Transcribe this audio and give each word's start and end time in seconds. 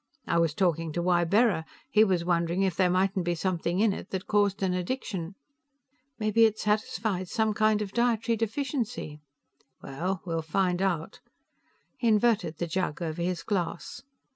I 0.25 0.39
was 0.39 0.55
talking 0.55 0.91
to 0.93 1.11
Ybarra; 1.11 1.63
he 1.91 2.03
was 2.03 2.25
wondering 2.25 2.63
if 2.63 2.75
there 2.75 2.89
mightn't 2.89 3.23
be 3.23 3.35
something 3.35 3.79
in 3.79 3.93
it 3.93 4.09
that 4.09 4.25
caused 4.25 4.63
an 4.63 4.73
addiction." 4.73 5.35
"Maybe 6.17 6.45
it 6.45 6.57
satisfies 6.57 7.31
some 7.31 7.53
kind 7.53 7.83
of 7.83 7.91
dietary 7.93 8.35
deficiency." 8.35 9.21
"Well, 9.83 10.23
we'll 10.25 10.41
find 10.41 10.81
out." 10.81 11.19
He 11.99 12.07
inverted 12.07 12.57
the 12.57 12.65
jug 12.65 12.99
over 12.99 13.21
his 13.21 13.43
glass. 13.43 14.01